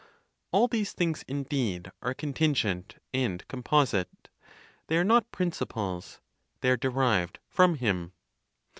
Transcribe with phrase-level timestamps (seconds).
[0.51, 4.29] All these things, indeed are contingent and composite,
[4.87, 6.19] they are not principles,
[6.61, 8.11] they are derived from Him.